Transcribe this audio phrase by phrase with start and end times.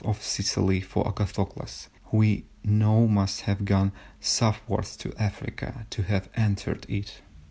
[0.03, 6.27] of Sicily for Agathocles, who we know must have gone southwards to Africa, to have
[6.35, 7.21] entered it.